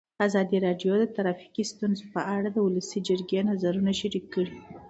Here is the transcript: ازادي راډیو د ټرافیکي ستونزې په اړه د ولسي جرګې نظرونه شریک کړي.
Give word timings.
ازادي 0.27 0.57
راډیو 0.65 0.93
د 0.99 1.03
ټرافیکي 1.15 1.63
ستونزې 1.71 2.05
په 2.13 2.21
اړه 2.35 2.47
د 2.51 2.57
ولسي 2.65 2.99
جرګې 3.07 3.41
نظرونه 3.51 3.91
شریک 3.99 4.25
کړي. 4.33 4.53